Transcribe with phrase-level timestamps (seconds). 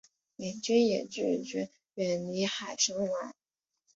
[0.35, 3.09] 美军也拒绝远离海参崴。